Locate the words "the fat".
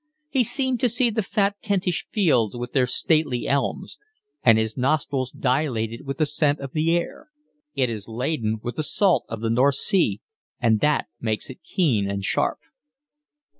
1.11-1.57